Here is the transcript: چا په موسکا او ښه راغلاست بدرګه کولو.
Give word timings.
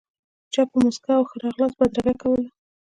چا 0.53 0.61
په 0.69 0.77
موسکا 0.83 1.13
او 1.17 1.23
ښه 1.29 1.35
راغلاست 1.43 1.75
بدرګه 1.79 2.13
کولو. 2.21 2.47